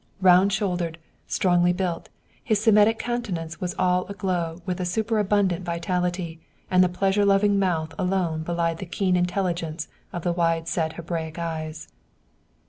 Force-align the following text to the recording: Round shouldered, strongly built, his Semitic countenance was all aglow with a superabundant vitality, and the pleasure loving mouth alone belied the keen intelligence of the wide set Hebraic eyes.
Round 0.19 0.51
shouldered, 0.51 0.97
strongly 1.27 1.73
built, 1.73 2.09
his 2.43 2.59
Semitic 2.59 2.97
countenance 2.97 3.61
was 3.61 3.75
all 3.77 4.07
aglow 4.07 4.63
with 4.65 4.79
a 4.79 4.83
superabundant 4.85 5.63
vitality, 5.63 6.39
and 6.71 6.83
the 6.83 6.89
pleasure 6.89 7.23
loving 7.23 7.59
mouth 7.59 7.93
alone 7.99 8.41
belied 8.41 8.79
the 8.79 8.87
keen 8.87 9.15
intelligence 9.15 9.89
of 10.11 10.23
the 10.23 10.33
wide 10.33 10.67
set 10.67 10.93
Hebraic 10.93 11.37
eyes. 11.37 11.87